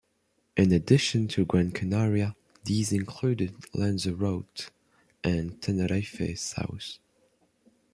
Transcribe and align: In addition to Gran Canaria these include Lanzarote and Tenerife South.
In 0.57 0.71
addition 0.71 1.27
to 1.27 1.45
Gran 1.45 1.69
Canaria 1.69 2.35
these 2.63 2.91
include 2.91 3.53
Lanzarote 3.75 4.71
and 5.23 5.61
Tenerife 5.61 6.35
South. 6.39 6.97